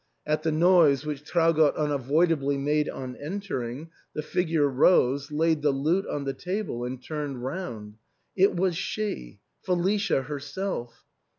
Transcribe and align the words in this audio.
At 0.25 0.41
the 0.41 0.51
noise 0.51 1.05
which 1.05 1.23
Traugott 1.23 1.75
unavoidably 1.77 2.57
made 2.57 2.89
on 2.89 3.15
entering, 3.17 3.91
the 4.15 4.23
figure 4.23 4.67
rose, 4.67 5.31
laid 5.31 5.61
the 5.61 5.69
lute 5.69 6.07
on 6.07 6.23
the 6.23 6.33
table, 6.33 6.83
and 6.83 6.99
turned 6.99 7.43
round. 7.43 7.97
It 8.35 8.55
was 8.55 8.75
she, 8.75 9.37
Felicia 9.63 10.23
herself! 10.23 11.05